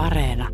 [0.00, 0.48] Areena.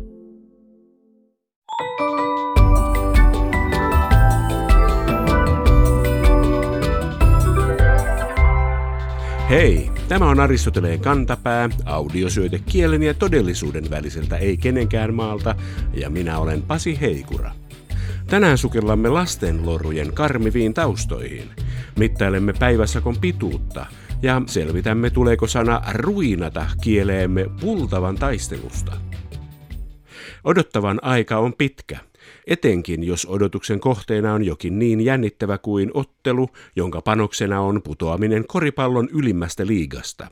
[9.49, 15.55] Hei, tämä on Aristoteleen kantapää, audiosyöte kielen ja todellisuuden väliseltä ei kenenkään maalta,
[15.93, 17.51] ja minä olen Pasi Heikura.
[18.29, 21.49] Tänään sukellamme lastenlorujen karmiviin taustoihin.
[21.99, 23.85] Mittailemme päiväsakon pituutta
[24.21, 29.06] ja selvitämme tuleeko sana ruinata kieleemme pultavan taistelusta.
[30.47, 31.99] Odottavan aika on pitkä,
[32.47, 39.09] etenkin jos odotuksen kohteena on jokin niin jännittävä kuin ottelu, jonka panoksena on putoaminen koripallon
[39.11, 40.27] ylimmästä liigasta.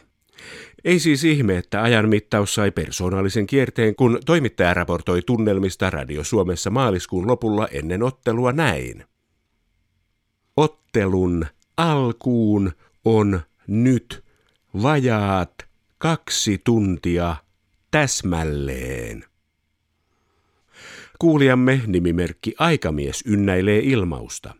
[0.84, 6.70] Ei siis ihme, että ajan mittaus sai persoonallisen kierteen, kun toimittaja raportoi tunnelmista Radio Suomessa
[6.70, 9.05] maaliskuun lopulla ennen ottelua näin.
[10.58, 11.46] Ottelun
[11.77, 12.72] alkuun
[13.05, 14.24] on nyt
[14.84, 15.54] vajaat
[15.98, 17.36] kaksi tuntia
[17.91, 19.26] täsmälleen.
[21.20, 24.54] Kuulijamme nimimerkki Aikamies ynnäilee ilmausta.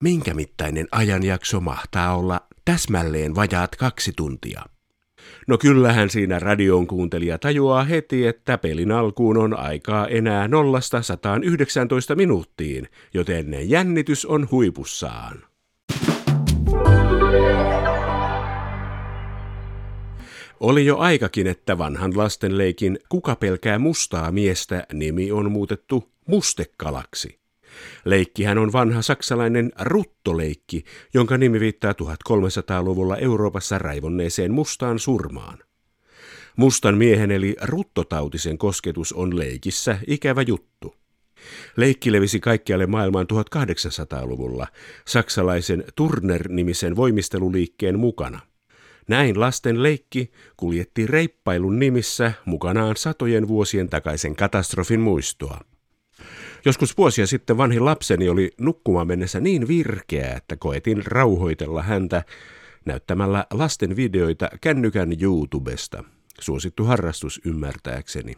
[0.00, 4.62] Minkä mittainen ajanjakso mahtaa olla täsmälleen vajaat kaksi tuntia?
[5.46, 10.50] No kyllähän siinä radion kuuntelija tajuaa heti, että pelin alkuun on aikaa enää 0-119
[12.16, 15.53] minuuttiin, joten jännitys on huipussaan.
[20.64, 27.38] Oli jo aikakin, että vanhan lastenleikin Kuka pelkää mustaa miestä nimi on muutettu mustekalaksi.
[28.04, 30.84] Leikkihän on vanha saksalainen ruttoleikki,
[31.14, 35.58] jonka nimi viittaa 1300-luvulla Euroopassa raivonneeseen mustaan surmaan.
[36.56, 40.94] Mustan miehen eli ruttotautisen kosketus on leikissä ikävä juttu.
[41.76, 44.66] Leikki levisi kaikkialle maailmaan 1800-luvulla
[45.06, 48.40] saksalaisen Turner-nimisen voimisteluliikkeen mukana–
[49.08, 55.60] näin lasten leikki kuljetti reippailun nimissä mukanaan satojen vuosien takaisen katastrofin muistoa.
[56.64, 62.22] Joskus vuosia sitten vanhin lapseni oli nukkumaan mennessä niin virkeä, että koetin rauhoitella häntä
[62.84, 66.04] näyttämällä lasten videoita kännykän YouTubesta.
[66.40, 68.34] Suosittu harrastus ymmärtääkseni.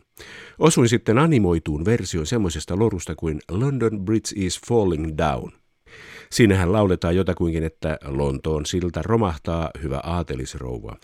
[0.58, 5.52] Osuin sitten animoituun versioon semmoisesta lorusta kuin London Bridge is Falling Down–
[6.30, 10.96] Siinähän lauletaan jotakuinkin, että Lontoon silta romahtaa, hyvä aatelisrouva,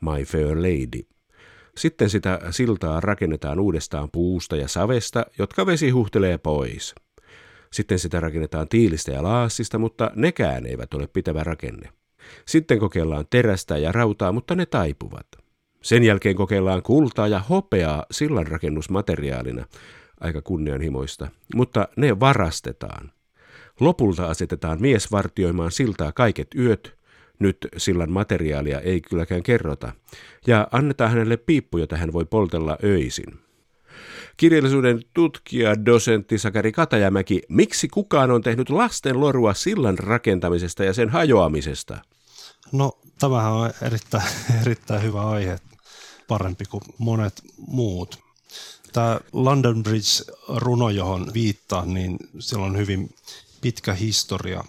[0.00, 1.06] my fair lady.
[1.76, 6.94] Sitten sitä siltaa rakennetaan uudestaan puusta ja savesta, jotka vesi huhtelee pois.
[7.72, 11.88] Sitten sitä rakennetaan tiilistä ja laassista, mutta nekään eivät ole pitävä rakenne.
[12.46, 15.26] Sitten kokeillaan terästä ja rautaa, mutta ne taipuvat.
[15.82, 19.66] Sen jälkeen kokeillaan kultaa ja hopeaa sillan rakennusmateriaalina,
[20.20, 23.12] aika kunnianhimoista, mutta ne varastetaan.
[23.80, 26.98] Lopulta asetetaan mies vartioimaan siltaa kaiket yöt,
[27.38, 29.92] nyt sillan materiaalia ei kylläkään kerrota,
[30.46, 33.44] ja annetaan hänelle piippu, jota hän voi poltella öisin.
[34.36, 41.08] Kirjallisuuden tutkija, dosentti Sakari Katajamäki, miksi kukaan on tehnyt lasten lorua sillan rakentamisesta ja sen
[41.08, 41.98] hajoamisesta?
[42.72, 44.28] No, tämähän on erittäin,
[44.62, 45.58] erittäin hyvä aihe,
[46.28, 48.18] parempi kuin monet muut.
[48.92, 53.14] Tämä London Bridge-runo, johon viittaa, niin sillä on hyvin
[53.64, 54.64] pitkä historia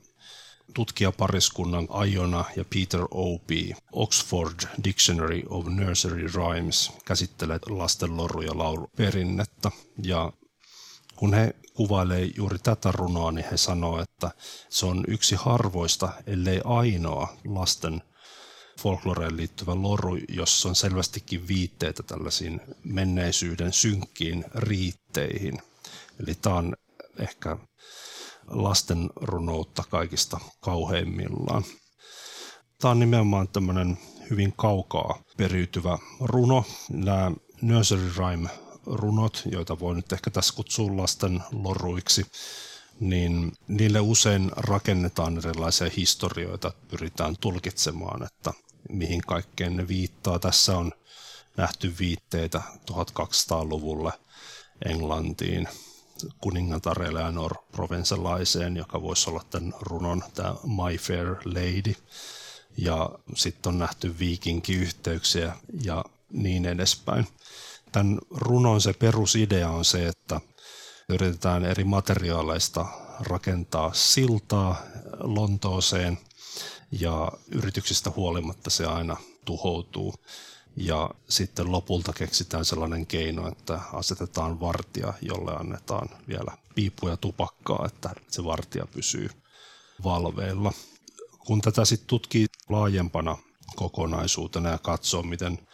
[0.73, 3.49] tutkijapariskunnan Aiona ja Peter O.P.
[3.91, 9.71] Oxford Dictionary of Nursery Rhymes käsittelee lastenloru- ja lauluperinnettä.
[10.03, 10.33] Ja
[11.15, 14.31] kun he kuvailee juuri tätä runoa, niin he sanoo, että
[14.69, 18.01] se on yksi harvoista, ellei ainoa lasten
[18.79, 25.61] folkloreen liittyvä loru, jossa on selvästikin viitteitä tällaisiin menneisyyden synkkiin riitteihin.
[26.19, 26.75] Eli tämä on
[27.19, 27.57] ehkä
[28.47, 31.63] lasten runoutta kaikista kauheimmillaan.
[32.81, 33.97] Tämä on nimenomaan tämmöinen
[34.29, 36.63] hyvin kaukaa periytyvä runo.
[36.89, 38.49] Nämä nursery rhyme
[38.85, 42.25] runot, joita voi nyt ehkä tässä kutsua lasten loruiksi,
[42.99, 48.53] niin niille usein rakennetaan erilaisia historioita, pyritään tulkitsemaan, että
[48.89, 50.39] mihin kaikkeen ne viittaa.
[50.39, 50.91] Tässä on
[51.57, 54.11] nähty viitteitä 1200-luvulle
[54.85, 55.67] Englantiin,
[56.41, 61.95] kuningatar Eleanor Provencelaiseen, joka voisi olla tämän runon tämä My Fair Lady.
[62.77, 67.27] Ja sitten on nähty viikinkiyhteyksiä ja niin edespäin.
[67.91, 70.41] Tämän runon se perusidea on se, että
[71.09, 72.85] yritetään eri materiaaleista
[73.19, 74.81] rakentaa siltaa
[75.19, 76.17] Lontooseen
[76.91, 80.13] ja yrityksistä huolimatta se aina tuhoutuu.
[80.77, 88.09] Ja sitten lopulta keksitään sellainen keino, että asetetaan vartija, jolle annetaan vielä piippuja tupakkaa, että
[88.27, 89.29] se vartija pysyy
[90.03, 90.73] valveilla.
[91.39, 93.37] Kun tätä sitten tutkii laajempana
[93.75, 95.67] kokonaisuutena ja katsoo, miten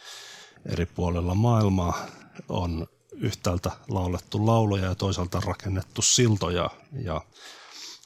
[0.66, 2.06] eri puolilla maailmaa
[2.48, 7.20] on yhtäältä laulettu lauluja ja toisaalta rakennettu siltoja ja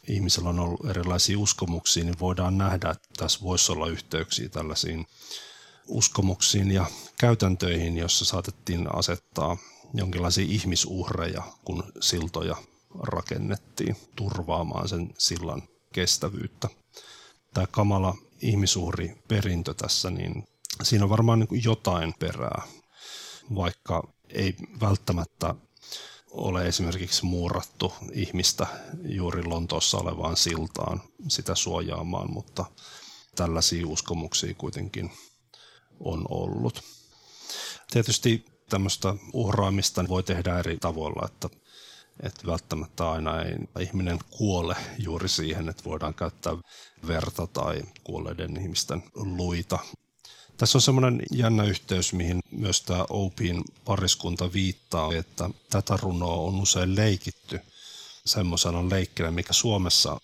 [0.08, 5.06] ihmisellä on ollut erilaisia uskomuksia, niin voidaan nähdä, että tässä voisi olla yhteyksiä tällaisiin
[5.88, 6.86] uskomuksiin ja
[7.20, 9.56] käytäntöihin, jossa saatettiin asettaa
[9.94, 12.56] jonkinlaisia ihmisuhreja, kun siltoja
[13.02, 15.62] rakennettiin turvaamaan sen sillan
[15.92, 16.68] kestävyyttä.
[17.54, 20.44] Tämä kamala ihmisuhriperintö tässä, niin
[20.82, 22.62] siinä on varmaan niin jotain perää,
[23.54, 25.54] vaikka ei välttämättä
[26.30, 28.66] ole esimerkiksi muurattu ihmistä
[29.04, 32.64] juuri Lontoossa olevaan siltaan sitä suojaamaan, mutta
[33.36, 35.10] tällaisia uskomuksia kuitenkin
[36.00, 36.82] on ollut.
[37.90, 41.48] Tietysti tämmöistä uhraamista voi tehdä eri tavoilla, että,
[42.22, 46.56] että välttämättä aina ei ihminen kuole juuri siihen, että voidaan käyttää
[47.06, 49.78] verta tai kuolleiden ihmisten luita.
[50.56, 56.54] Tässä on semmoinen jännä yhteys, mihin myös tämä Opin pariskunta viittaa, että tätä runoa on
[56.54, 57.60] usein leikitty
[58.24, 60.20] semmoisena leikkinä, mikä Suomessa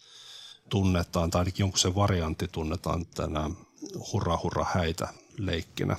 [0.68, 3.50] tunnetaan, tai ainakin jonkun se variantti tunnetaan tänä
[4.12, 5.08] hurra hurra häitä
[5.38, 5.96] leikkinä,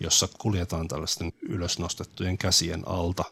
[0.00, 3.24] jossa kuljetaan tällaisten ylösnostettujen käsien alta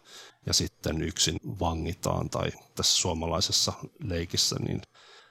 [0.47, 3.73] ja sitten yksin vangitaan, tai tässä suomalaisessa
[4.05, 4.83] leikissä niin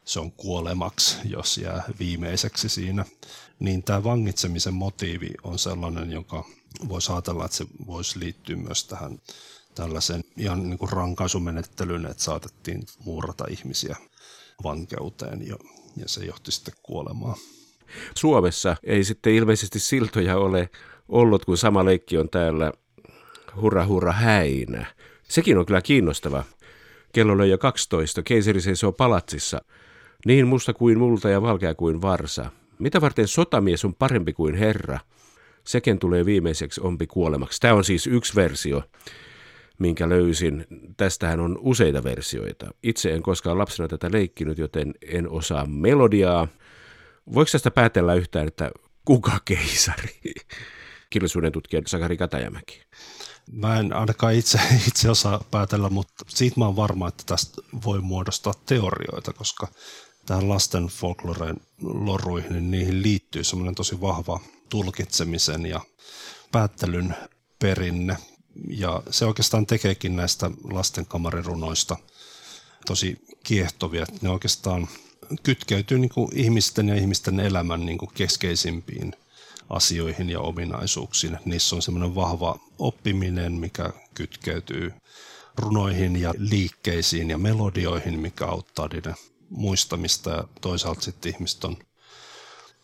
[0.05, 3.05] se on kuolemaksi, jos jää viimeiseksi siinä.
[3.59, 6.45] Niin tämä vangitsemisen motiivi on sellainen, joka
[6.89, 9.19] voisi ajatella, että se voisi liittyä myös tähän
[9.75, 13.95] tällaisen ihan niin kuin rankaisumenettelyyn, että saatettiin muurata ihmisiä
[14.63, 15.55] vankeuteen ja,
[15.95, 17.37] ja se johti sitten kuolemaan.
[18.15, 20.69] Suomessa ei sitten ilmeisesti siltoja ole
[21.09, 22.71] ollut, kun sama leikki on täällä
[23.61, 24.85] hurra hurra häinä.
[25.23, 26.43] Sekin on kyllä kiinnostava.
[27.13, 28.23] Kello löi jo 12.
[28.23, 29.61] Keisari seisoo palatsissa.
[30.25, 32.51] Niin musta kuin multa ja valkea kuin varsa.
[32.79, 34.99] Mitä varten sotamies on parempi kuin herra?
[35.63, 37.59] Sekin tulee viimeiseksi ompi kuolemaksi.
[37.59, 38.83] Tämä on siis yksi versio,
[39.79, 40.65] minkä löysin.
[40.97, 42.71] Tästähän on useita versioita.
[42.83, 46.47] Itse en koskaan lapsena tätä leikkinyt, joten en osaa melodiaa.
[47.33, 48.71] Voiko tästä päätellä yhtään, että
[49.05, 50.19] kuka keisari?
[51.09, 52.81] Kirjallisuuden tutkija Sakari Katajamäki.
[53.51, 58.01] Mä en ainakaan itse, itse osaa päätellä, mutta siitä mä oon varma, että tästä voi
[58.01, 59.67] muodostaa teorioita, koska
[60.25, 64.39] tähän lasten folkloreen loruihin, niin niihin liittyy semmoinen tosi vahva
[64.69, 65.81] tulkitsemisen ja
[66.51, 67.15] päättelyn
[67.59, 68.17] perinne.
[68.69, 71.97] Ja se oikeastaan tekeekin näistä lastenkamarirunoista
[72.85, 74.05] tosi kiehtovia.
[74.21, 74.87] Ne oikeastaan
[75.43, 79.15] kytkeytyy niin kuin ihmisten ja ihmisten elämän niin kuin keskeisimpiin
[79.69, 81.37] asioihin ja ominaisuuksiin.
[81.45, 84.93] Niissä on semmoinen vahva oppiminen, mikä kytkeytyy
[85.57, 89.15] runoihin ja liikkeisiin ja melodioihin, mikä auttaa niiden
[89.49, 91.77] muistamista ja toisaalta sitten ihmiset on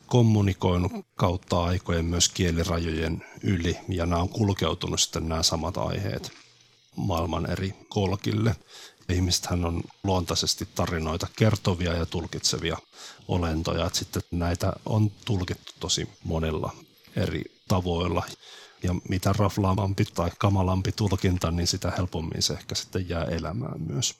[0.07, 6.31] kommunikoinut kautta aikojen myös kielirajojen yli ja nämä on kulkeutunut sitten nämä samat aiheet
[6.95, 8.55] maailman eri kolkille.
[9.09, 12.77] Ihmisethän on luontaisesti tarinoita kertovia ja tulkitsevia
[13.27, 16.71] olentoja, että sitten näitä on tulkittu tosi monilla
[17.15, 18.23] eri tavoilla.
[18.83, 24.15] Ja mitä raflaamampi tai kamalampi tulkinta, niin sitä helpommin se ehkä sitten jää elämään myös.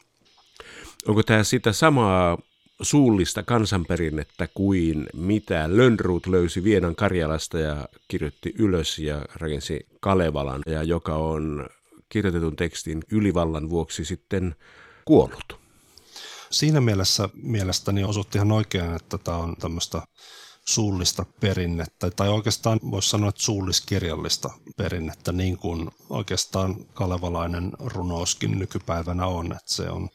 [1.07, 2.37] Onko tämä sitä samaa
[2.81, 10.83] suullista kansanperinnettä kuin mitä Lönnruut löysi Vienan Karjalasta ja kirjoitti ylös ja rakensi Kalevalan, ja
[10.83, 11.69] joka on
[12.15, 14.55] kirjoitetun tekstin ylivallan vuoksi sitten
[15.05, 15.59] kuollut.
[16.51, 20.01] Siinä mielessä mielestäni osutti ihan oikein, että tämä on tämmöistä
[20.65, 29.25] suullista perinnettä, tai oikeastaan voisi sanoa, että suulliskirjallista perinnettä, niin kuin oikeastaan kalevalainen runouskin nykypäivänä
[29.25, 30.09] on, että se on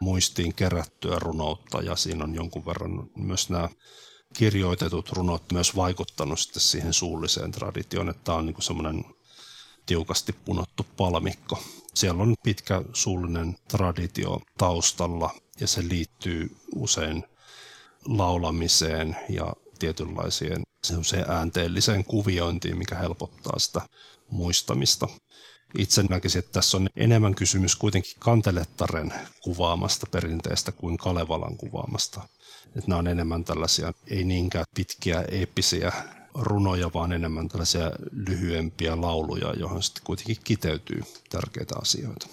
[0.00, 3.68] muistiin kerättyä runoutta ja siinä on jonkun verran myös nämä
[4.36, 9.04] kirjoitetut runot myös vaikuttanut sitten siihen suulliseen traditioon, että tämä on niin semmoinen
[9.86, 11.62] tiukasti punottu palmikko.
[11.94, 17.24] Siellä on pitkä suullinen traditio taustalla ja se liittyy usein
[18.04, 20.62] laulamiseen ja tietynlaiseen
[21.28, 23.80] äänteelliseen kuviointiin, mikä helpottaa sitä
[24.30, 25.08] muistamista.
[25.78, 32.28] Itse näkisin, että tässä on enemmän kysymys kuitenkin kantelettaren kuvaamasta perinteestä kuin Kalevalan kuvaamasta.
[32.66, 35.92] Että nämä on enemmän tällaisia, ei niinkään pitkiä eeppisiä
[36.34, 37.90] runoja, vaan enemmän tällaisia
[38.28, 42.26] lyhyempiä lauluja, johon sitten kuitenkin kiteytyy tärkeitä asioita.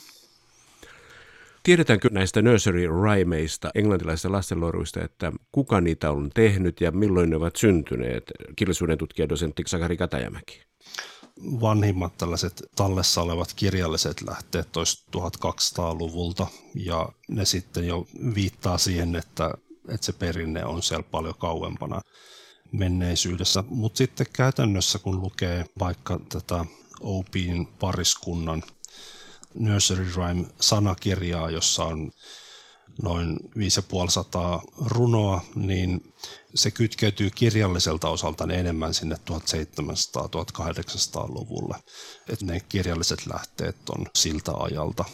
[1.64, 7.56] Tiedetäänkö näistä nursery rhymeista, englantilaisista lastenloruista, että kuka niitä on tehnyt ja milloin ne ovat
[7.56, 8.24] syntyneet?
[8.56, 10.70] Kirjallisuuden tutkija dosentti Sakari Katajamäki
[11.44, 19.54] vanhimmat tällaiset tallessa olevat kirjalliset lähteet tois 1200-luvulta ja ne sitten jo viittaa siihen, että,
[19.90, 22.02] että se perinne on siellä paljon kauempana
[22.72, 23.64] menneisyydessä.
[23.70, 26.66] Mutta sitten käytännössä kun lukee vaikka tätä
[27.00, 28.64] Opin pariskunnan
[29.54, 32.12] Nursery Rhyme-sanakirjaa, jossa on
[33.04, 36.14] noin 5500 runoa, niin
[36.56, 41.76] se kytkeytyy kirjalliselta osalta enemmän sinne 1700-1800-luvulle.
[42.30, 45.06] Että ne kirjalliset lähteet on siltä ajalta.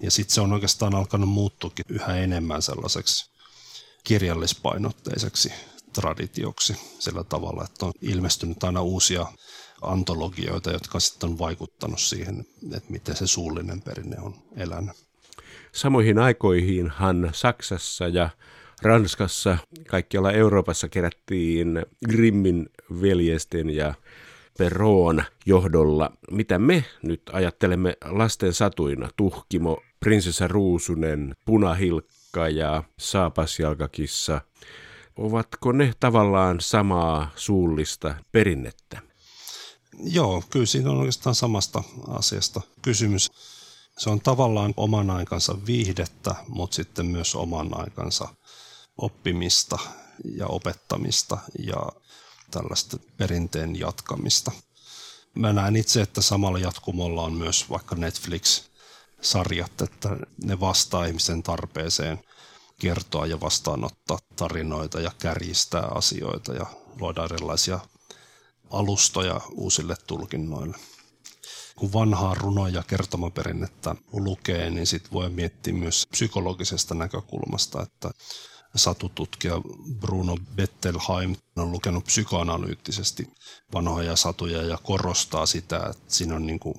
[0.00, 3.30] Ja sitten se on oikeastaan alkanut muuttuukin yhä enemmän sellaiseksi
[4.04, 5.52] kirjallispainotteiseksi
[6.00, 9.26] traditioksi sillä tavalla, että on ilmestynyt aina uusia
[9.82, 14.96] antologioita, jotka sitten on vaikuttanut siihen, että miten se suullinen perinne on elänyt.
[15.72, 18.30] Samoihin aikoihinhan Saksassa ja
[18.82, 22.68] Ranskassa, kaikkialla Euroopassa kerättiin Grimmin
[23.00, 23.94] veljesten ja
[24.58, 26.12] Peroon johdolla.
[26.30, 29.08] Mitä me nyt ajattelemme lasten satuina?
[29.16, 34.40] Tuhkimo, prinsessa Ruusunen, Punahilkka ja Saapasjalkakissa.
[35.16, 39.02] Ovatko ne tavallaan samaa suullista perinnettä?
[39.98, 43.30] Joo, kyllä siinä on oikeastaan samasta asiasta kysymys.
[43.98, 48.28] Se on tavallaan oman aikansa viihdettä, mutta sitten myös oman aikansa
[48.98, 49.78] oppimista
[50.24, 51.86] ja opettamista ja
[52.50, 54.52] tällaista perinteen jatkamista.
[55.34, 62.20] Mä näen itse, että samalla jatkumolla on myös vaikka Netflix-sarjat, että ne vastaa ihmisen tarpeeseen
[62.80, 66.66] kertoa ja vastaanottaa tarinoita ja kärjistää asioita ja
[67.00, 67.80] luoda erilaisia
[68.70, 70.76] alustoja uusille tulkinnoille.
[71.76, 78.10] Kun vanhaa runo- ja kertomaperinnettä lukee, niin sitten voi miettiä myös psykologisesta näkökulmasta, että
[78.76, 79.54] satututkija
[80.00, 83.30] Bruno Bettelheim on lukenut psykoanalyyttisesti
[83.74, 86.74] vanhoja satuja ja korostaa sitä, että siinä on niin kuin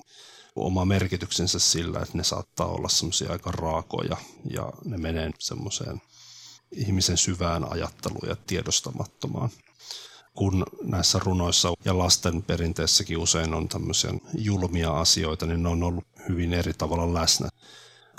[0.66, 4.16] oma merkityksensä sillä, että ne saattaa olla semmoisia aika raakoja
[4.50, 6.02] ja ne menee semmoiseen
[6.72, 9.50] ihmisen syvään ajatteluun ja tiedostamattomaan.
[10.34, 16.04] Kun näissä runoissa ja lasten perinteessäkin usein on tämmöisiä julmia asioita, niin ne on ollut
[16.28, 17.48] hyvin eri tavalla läsnä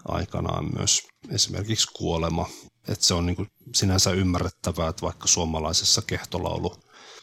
[0.08, 2.46] aikanaan myös esimerkiksi kuolema
[2.90, 6.76] että se on niin kuin sinänsä ymmärrettävää, että vaikka suomalaisessa kehtolaulu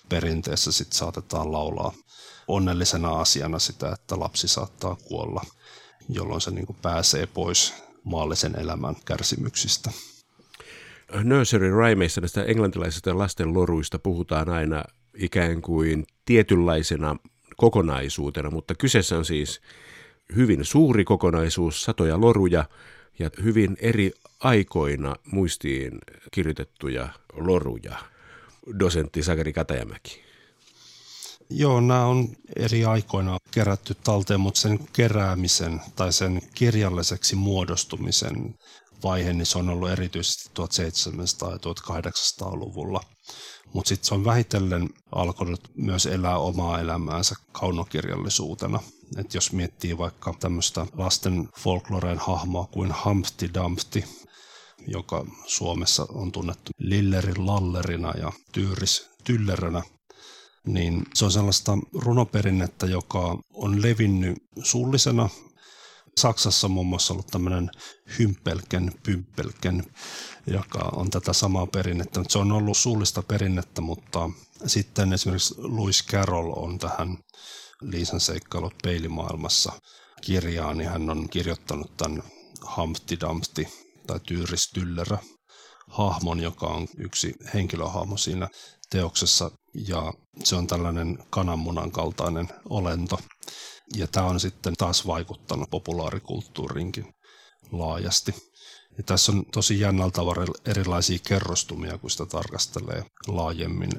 [0.09, 1.93] perinteessä sit saatetaan laulaa
[2.49, 5.45] onnellisena asiana sitä, että lapsi saattaa kuolla,
[6.09, 9.91] jolloin se niin pääsee pois maallisen elämän kärsimyksistä.
[11.23, 14.85] Nursery Rhymeissa näistä englantilaisista lasten loruista puhutaan aina
[15.15, 17.17] ikään kuin tietynlaisena
[17.57, 19.61] kokonaisuutena, mutta kyseessä on siis
[20.37, 22.65] hyvin suuri kokonaisuus, satoja loruja
[23.19, 25.99] ja hyvin eri aikoina muistiin
[26.31, 27.99] kirjoitettuja loruja,
[28.79, 30.27] dosentti Sakari Katajamäki?
[31.51, 38.55] Joo, nämä on eri aikoina kerätty talteen, mutta sen keräämisen tai sen kirjalliseksi muodostumisen
[39.05, 40.51] vaihe, niin se on ollut erityisesti
[41.45, 43.01] 1700- ja 1800-luvulla.
[43.73, 48.81] Mutta sitten se on vähitellen alkanut myös elää omaa elämäänsä kaunokirjallisuutena.
[49.17, 54.05] Et jos miettii vaikka tämmöistä lasten folkloreen hahmoa kuin Humpty Dumpty,
[54.87, 59.83] joka Suomessa on tunnettu Lillerin lallerina ja Tyyris tyllerönä,
[60.67, 65.29] niin se on sellaista runoperinnettä, joka on levinnyt suullisena.
[66.21, 67.71] Saksassa muun muassa ollut tämmöinen
[68.19, 69.85] hympelken, pympelken,
[70.47, 72.25] joka on tätä samaa perinnettä.
[72.29, 74.31] Se on ollut suullista perinnettä, mutta
[74.67, 77.19] sitten esimerkiksi Louis Carroll on tähän
[77.81, 79.73] Liisan seikkailut peilimaailmassa
[80.21, 82.23] kirjaan, niin hän on kirjoittanut tämän
[82.77, 83.67] Humpty Dumpty
[84.07, 85.19] tai Tyyris Tyllerä
[85.89, 88.49] hahmon, joka on yksi henkilöhahmo siinä
[88.91, 90.13] teoksessa ja
[90.45, 93.19] se on tällainen kananmunan kaltainen olento.
[93.97, 97.15] Ja tämä on sitten taas vaikuttanut populaarikulttuurinkin
[97.73, 98.35] laajasti.
[98.99, 103.91] Ja tässä on tosi jännällä tavalla erilaisia kerrostumia, kun sitä tarkastelee laajemmin.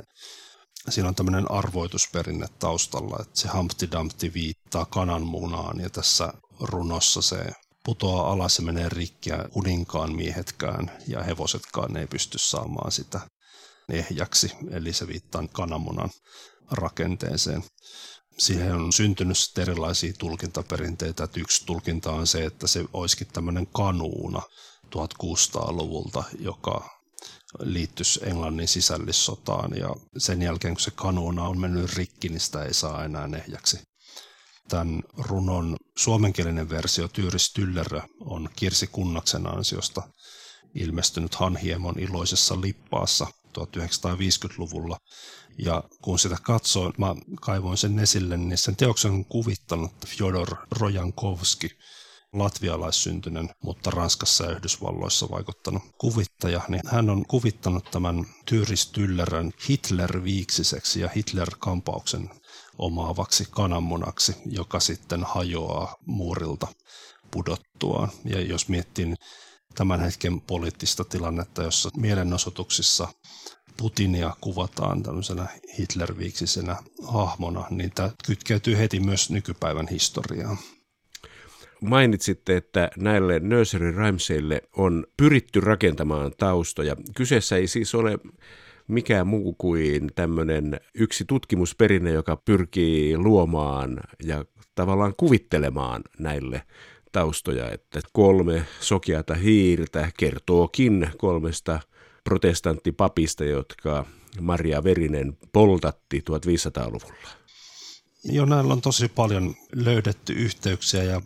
[0.90, 7.52] Siinä on tämmöinen arvoitusperinne taustalla, että se Humpty Dumpty viittaa kananmunaan ja tässä runossa se
[7.88, 13.20] putoaa alas ja menee rikki ja kuninkaan miehetkään ja hevosetkaan ei pysty saamaan sitä
[13.90, 16.10] ehjäksi, eli se viittaa kananmunan
[16.72, 17.64] rakenteeseen.
[18.38, 21.24] Siihen on syntynyt erilaisia tulkintaperinteitä.
[21.24, 24.42] Että yksi tulkinta on se, että se olisikin tämmöinen kanuuna
[24.96, 26.90] 1600-luvulta, joka
[27.60, 32.74] liittyisi Englannin sisällissotaan ja sen jälkeen kun se kanuuna on mennyt rikki, niin sitä ei
[32.74, 33.80] saa enää ehjäksi.
[34.70, 40.02] Tämän runon suomenkielinen versio Tyyris Tyllerö on Kirsi Kunnaksen ansiosta
[40.76, 43.28] ilmestynyt Hanhiemon iloisessa lippaassa
[43.60, 44.98] 1950-luvulla.
[45.58, 51.70] Ja kun sitä katsoo, mä kaivoin sen esille, niin sen teoksen on kuvittanut Fyodor Rojankovski,
[52.34, 61.00] latvialaissyntyinen, mutta Ranskassa ja Yhdysvalloissa vaikuttanut kuvittaja, niin hän on kuvittanut tämän Tyyris Tyllerön Hitler-viiksiseksi
[61.00, 62.30] ja Hitler-kampauksen
[62.78, 66.68] omaavaksi kananmunaksi, joka sitten hajoaa muurilta
[67.32, 68.10] pudottuaan.
[68.26, 69.14] Ja jos miettii
[69.76, 73.08] tämän hetken poliittista tilannetta, jossa mielenosoituksissa
[73.78, 75.48] Putinia kuvataan tämmöisenä
[75.80, 76.76] Hitlerviiksisenä
[77.08, 80.58] hahmona, niin tämä kytkeytyy heti myös nykypäivän historiaan.
[81.82, 86.96] Mainitsitte, että näille nursery rhymesille on pyritty rakentamaan taustoja.
[87.16, 88.18] Kyseessä ei siis ole
[88.88, 96.62] mikään muu kuin tämmöinen yksi tutkimusperinne, joka pyrkii luomaan ja tavallaan kuvittelemaan näille
[97.12, 101.80] taustoja, että kolme sokeata hiirtä kertookin kolmesta
[102.24, 104.06] protestanttipapista, jotka
[104.42, 107.30] Maria Verinen poltatti 1500-luvulla.
[108.24, 111.22] Jo näillä on tosi paljon löydetty yhteyksiä ja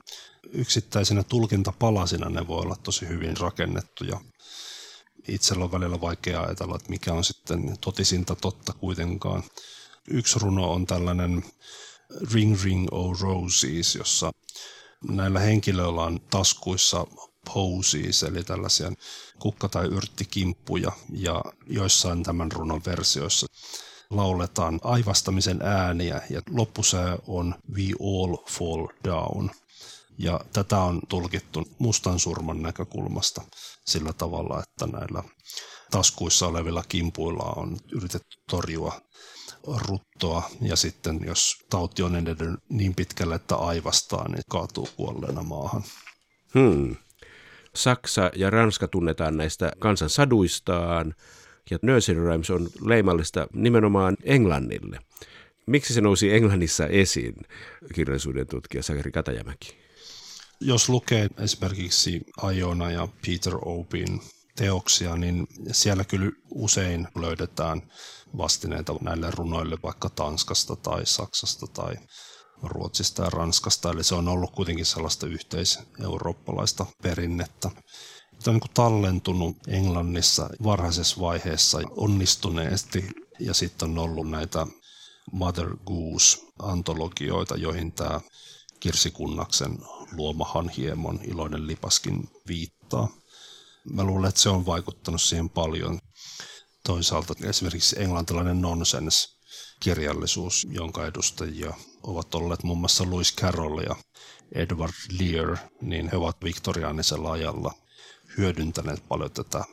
[0.53, 4.20] yksittäisenä tulkintapalasina ne voi olla tosi hyvin rakennettuja.
[5.27, 9.43] Itsellä on välillä vaikea ajatella, että mikä on sitten totisinta totta kuitenkaan.
[10.07, 11.43] Yksi runo on tällainen
[12.33, 14.31] Ring Ring O Roses, jossa
[15.09, 17.07] näillä henkilöillä on taskuissa
[17.53, 18.91] posies, eli tällaisia
[19.39, 23.47] kukka- tai yrttikimppuja, ja joissain tämän runon versioissa
[24.09, 29.49] lauletaan aivastamisen ääniä, ja loppusää on We all fall down.
[30.21, 33.41] Ja tätä on tulkittu mustan surman näkökulmasta
[33.85, 35.23] sillä tavalla, että näillä
[35.91, 39.01] taskuissa olevilla kimpuilla on yritetty torjua
[39.87, 45.83] ruttoa ja sitten jos tauti on edennyt niin pitkälle, että aivastaa, niin kaatuu kuolleena maahan.
[46.53, 46.95] Hmm.
[47.75, 51.15] Saksa ja Ranska tunnetaan näistä kansan saduistaan
[51.71, 54.99] ja Nursery Rhymes on leimallista nimenomaan Englannille.
[55.67, 57.35] Miksi se nousi Englannissa esiin,
[57.93, 59.80] kirjallisuuden tutkija Sakari Katajamäki?
[60.63, 64.22] Jos lukee esimerkiksi Aiona ja Peter Opin
[64.56, 67.91] teoksia, niin siellä kyllä usein löydetään
[68.38, 71.96] vastineita näille runoille vaikka Tanskasta tai Saksasta tai
[72.63, 77.70] Ruotsista ja Ranskasta, eli se on ollut kuitenkin sellaista yhteiseurooppalaista perinnettä.
[78.44, 83.06] Tämä on niin tallentunut Englannissa varhaisessa vaiheessa onnistuneesti,
[83.39, 84.67] ja sitten on ollut näitä
[85.32, 88.21] Mother Goose-antologioita, joihin tämä
[88.80, 89.78] Kirsi Kunnaksen
[90.12, 93.08] luomahan hiemon iloinen lipaskin viittaa.
[93.89, 96.00] Mä luulen, että se on vaikuttanut siihen paljon.
[96.84, 103.95] Toisaalta esimerkiksi englantilainen nonsense-kirjallisuus, jonka edustajia ovat olleet muun muassa Lewis Carroll ja
[104.56, 107.74] Edward Lear, niin he ovat viktoriaanisella ajalla
[108.38, 109.63] hyödyntäneet paljon tätä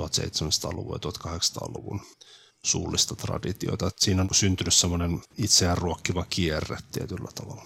[0.00, 2.00] 1700-luvun ja 1800-luvun
[2.64, 3.90] suullista traditiota.
[3.96, 7.64] Siinä on syntynyt semmoinen itseään ruokkiva kierre tietyllä tavalla.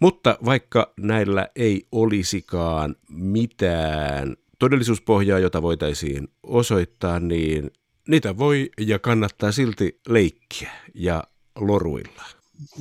[0.00, 7.70] Mutta vaikka näillä ei olisikaan mitään todellisuuspohjaa, jota voitaisiin osoittaa, niin
[8.08, 11.24] niitä voi ja kannattaa silti leikkiä ja
[11.56, 12.22] loruilla.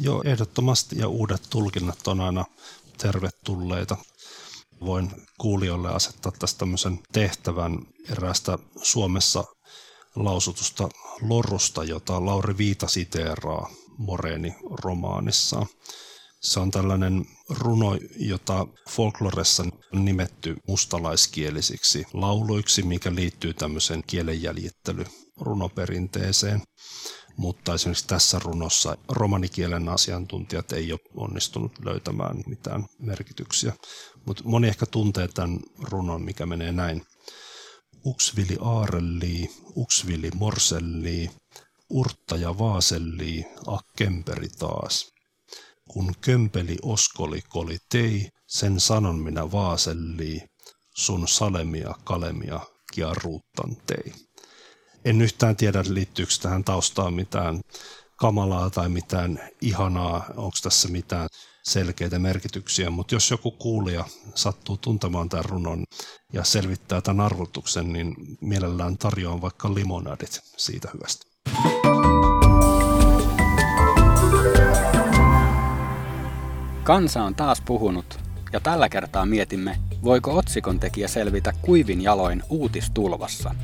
[0.02, 2.46] Joo, ehdottomasti ja uudet tulkinnat on aina
[2.98, 3.98] tervetulleita.
[4.86, 7.78] Voin kuulijoille asettaa tästä tämmöisen tehtävän
[8.12, 9.44] eräästä Suomessa
[10.16, 10.90] lausutusta
[11.22, 15.68] lorusta, jota Lauri Viita siteeraa Moreeni romaanissaan.
[16.42, 25.06] Se on tällainen runo, jota folkloressa on nimetty mustalaiskielisiksi lauluiksi, mikä liittyy tämmöiseen kielenjäljittely
[25.40, 26.62] runoperinteeseen.
[27.38, 33.74] Mutta esimerkiksi tässä runossa romanikielen asiantuntijat ei ole onnistunut löytämään mitään merkityksiä.
[34.26, 37.02] Mutta moni ehkä tuntee tämän runon, mikä menee näin.
[38.06, 41.30] Uksvili aarellii, uksvili morsellii,
[41.90, 45.12] urtta ja vaasellii, akkemperi taas.
[45.94, 50.42] Kun kömpeli oskoli koli tei, sen sanon minä vaasellii,
[50.96, 52.60] sun salemia kalemia
[52.94, 54.14] kiaruuttan tei.
[55.06, 57.62] En yhtään tiedä, liittyykö tähän taustaan mitään
[58.16, 61.28] kamalaa tai mitään ihanaa, onko tässä mitään
[61.64, 65.84] selkeitä merkityksiä, mutta jos joku kuulija sattuu tuntemaan tämän runon
[66.34, 71.31] ja selvittää tämän arvotuksen, niin mielellään tarjoan vaikka limonadit siitä hyvästä.
[76.84, 78.20] Kansa on taas puhunut,
[78.54, 83.56] ja tällä kertaa mietimme, voiko otsikon tekijä selvitä kuivin jaloin uutistulvassa.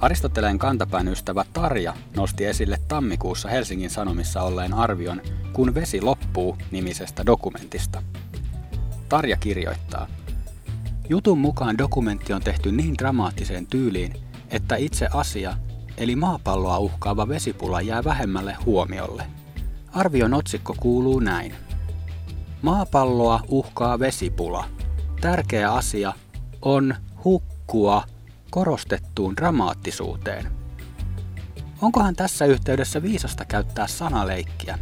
[0.00, 7.26] Aristoteleen kantapään ystävä Tarja nosti esille tammikuussa Helsingin Sanomissa olleen arvion Kun vesi loppuu nimisestä
[7.26, 8.02] dokumentista.
[9.08, 10.06] Tarja kirjoittaa,
[11.08, 14.12] Jutun mukaan dokumentti on tehty niin dramaattiseen tyyliin,
[14.50, 15.56] että itse asia,
[15.96, 19.26] eli maapalloa uhkaava vesipula jää vähemmälle huomiolle.
[19.92, 21.54] Arvion otsikko kuuluu näin.
[22.66, 24.64] Maapalloa uhkaa vesipula.
[25.20, 26.12] Tärkeä asia
[26.62, 28.04] on hukkua
[28.50, 30.46] korostettuun dramaattisuuteen.
[31.82, 34.78] Onkohan tässä yhteydessä viisasta käyttää sanaleikkiä?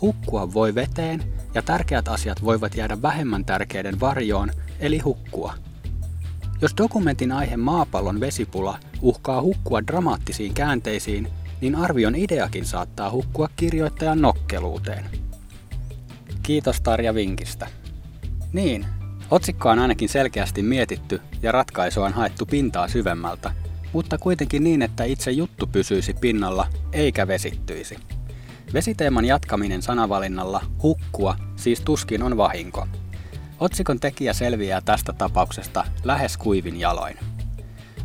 [0.00, 5.54] Hukkua voi veteen ja tärkeät asiat voivat jäädä vähemmän tärkeiden varjoon, eli hukkua.
[6.62, 11.28] Jos dokumentin aihe maapallon vesipula uhkaa hukkua dramaattisiin käänteisiin,
[11.60, 15.25] niin arvion ideakin saattaa hukkua kirjoittajan nokkeluuteen.
[16.46, 17.66] Kiitos Tarja vinkistä.
[18.52, 18.86] Niin,
[19.30, 23.52] otsikko on ainakin selkeästi mietitty ja ratkaisua on haettu pintaa syvemmältä,
[23.92, 27.98] mutta kuitenkin niin, että itse juttu pysyisi pinnalla eikä vesittyisi.
[28.74, 32.88] Vesiteeman jatkaminen sanavalinnalla hukkua siis tuskin on vahinko.
[33.60, 37.16] Otsikon tekijä selviää tästä tapauksesta lähes kuivin jaloin.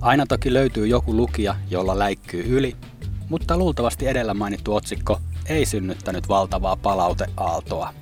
[0.01, 2.75] Aina toki löytyy joku lukija, jolla läikkyy yli,
[3.29, 8.00] mutta luultavasti edellä mainittu otsikko ei synnyttänyt valtavaa palauteaaltoa.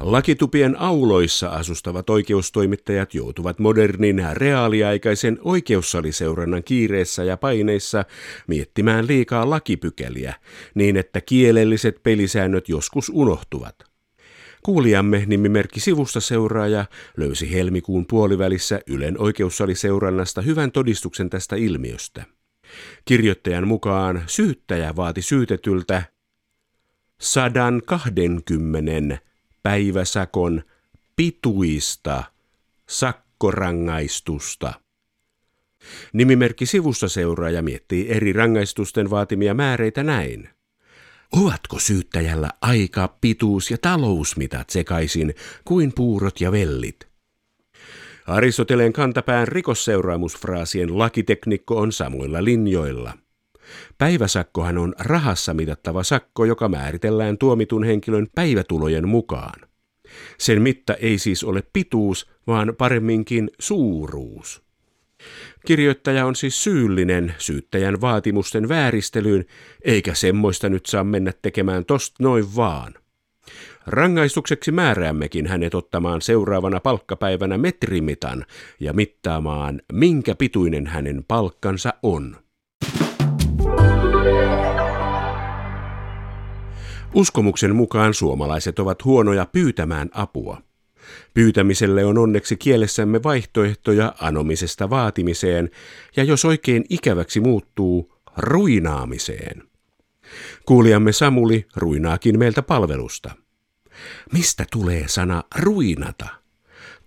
[0.00, 8.04] Lakitupien auloissa asustavat oikeustoimittajat joutuvat modernin reaaliaikaisen oikeussaliseurannan kiireessä ja paineissa
[8.46, 10.34] miettimään liikaa lakipykäliä,
[10.74, 13.76] niin että kielelliset pelisäännöt joskus unohtuvat.
[14.62, 16.84] Kuulijamme nimimerkki sivusta seuraaja
[17.16, 22.24] löysi helmikuun puolivälissä Ylen oikeussaliseurannasta hyvän todistuksen tästä ilmiöstä.
[23.04, 26.02] Kirjoittajan mukaan syyttäjä vaati syytetyltä
[27.20, 29.25] 120
[29.66, 30.62] päiväsakon
[31.16, 32.24] pituista
[32.88, 34.72] sakkorangaistusta.
[36.12, 40.48] Nimimerkki sivusta seuraaja miettii eri rangaistusten vaatimia määreitä näin.
[41.32, 47.08] Ovatko syyttäjällä aika, pituus ja talousmitat sekaisin kuin puurot ja vellit?
[48.26, 53.18] Aristoteleen kantapään rikosseuraamusfraasien lakiteknikko on samoilla linjoilla–
[53.98, 59.60] Päiväsakkohan on rahassa mitattava sakko, joka määritellään tuomitun henkilön päivätulojen mukaan.
[60.38, 64.66] Sen mitta ei siis ole pituus, vaan paremminkin suuruus.
[65.66, 69.44] Kirjoittaja on siis syyllinen syyttäjän vaatimusten vääristelyyn,
[69.82, 72.94] eikä semmoista nyt saa mennä tekemään tost noin vaan.
[73.86, 78.46] Rangaistukseksi määräämmekin hänet ottamaan seuraavana palkkapäivänä metrimitan
[78.80, 82.36] ja mittaamaan, minkä pituinen hänen palkkansa on.
[87.16, 90.62] Uskomuksen mukaan suomalaiset ovat huonoja pyytämään apua.
[91.34, 95.70] Pyytämiselle on onneksi kielessämme vaihtoehtoja anomisesta vaatimiseen
[96.16, 99.62] ja jos oikein ikäväksi muuttuu, ruinaamiseen.
[100.66, 103.30] Kuulijamme Samuli ruinaakin meiltä palvelusta.
[104.32, 106.28] Mistä tulee sana ruinata?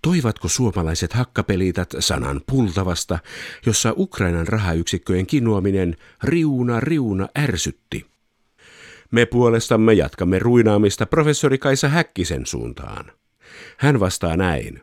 [0.02, 3.18] Toivatko suomalaiset hakkapelitat sanan pultavasta,
[3.66, 8.10] jossa Ukrainan rahayksikköjen kinuaminen riuna riuna ärsytti?
[9.10, 13.12] Me puolestamme jatkamme ruinaamista professori Kaisa Häkkisen suuntaan.
[13.76, 14.82] Hän vastaa näin.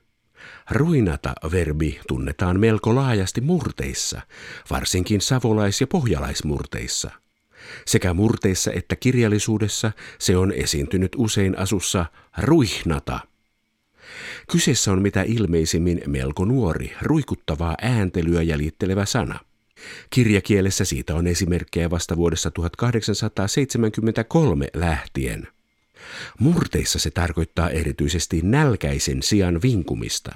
[0.72, 4.22] Ruinata-verbi tunnetaan melko laajasti murteissa,
[4.70, 7.12] varsinkin savolais- ja pohjalaismurteissa.
[7.86, 12.06] Sekä murteissa että kirjallisuudessa se on esiintynyt usein asussa
[12.38, 13.20] ruihnata.
[14.52, 19.40] Kyseessä on mitä ilmeisimmin melko nuori, ruikuttavaa ääntelyä jäljittelevä sana.
[20.10, 25.48] Kirjakielessä siitä on esimerkkejä vasta vuodessa 1873 lähtien.
[26.40, 30.36] Murteissa se tarkoittaa erityisesti nälkäisen sian vinkumista.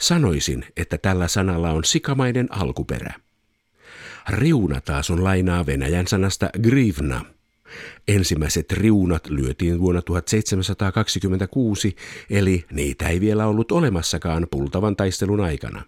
[0.00, 3.14] Sanoisin, että tällä sanalla on sikamainen alkuperä.
[4.28, 7.24] Riuna taas on lainaa Venäjän sanasta grivna.
[8.08, 11.96] Ensimmäiset riunat lyötiin vuonna 1726,
[12.30, 15.82] eli niitä ei vielä ollut olemassakaan pultavan taistelun aikana.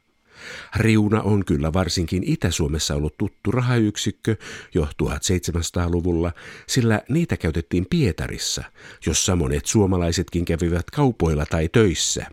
[0.77, 4.37] Riuna on kyllä varsinkin Itä-Suomessa ollut tuttu rahayksikkö
[4.75, 6.33] jo 1700-luvulla,
[6.67, 8.65] sillä niitä käytettiin Pietarissa,
[9.07, 12.27] jossa monet suomalaisetkin kävivät kaupoilla tai töissä.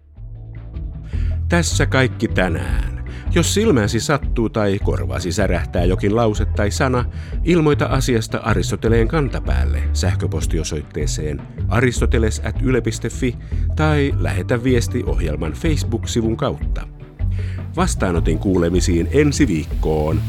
[1.50, 3.06] Tässä kaikki tänään.
[3.36, 7.06] Jos silmäsi sattuu tai korvasi särähtää jokin lause tai sana,
[7.44, 13.36] ilmoita asiasta Aristoteleen kantapäälle sähköpostiosoitteeseen aristoteles.yle.fi
[13.76, 16.88] tai lähetä viesti ohjelman Facebook-sivun kautta.
[17.75, 20.21] Vastaanotin kuulemisiin ensi viikkoon.